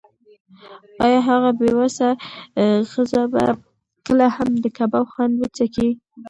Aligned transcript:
ایا 1.05 1.19
هغه 1.29 1.49
بې 1.59 1.69
وسه 1.79 2.07
ښځه 2.91 3.21
به 3.33 3.43
کله 4.05 4.25
هم 4.35 4.49
د 4.63 4.65
کباب 4.77 5.05
خوند 5.13 5.33
وڅکي؟ 5.37 5.89